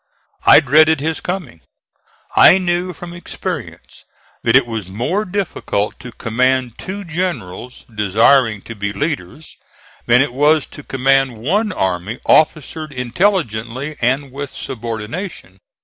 [0.47, 1.61] I dreaded his coming;
[2.35, 4.03] I knew from experience
[4.41, 9.57] that it was more difficult to command two generals desiring to be leaders
[10.07, 15.59] than it was to command one army officered intelligently and with subordination.